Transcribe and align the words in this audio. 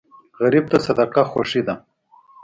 غریب 0.39 0.65
ته 0.71 0.77
صدقه 0.85 1.21
خوښي 1.31 1.61
ده 1.67 1.75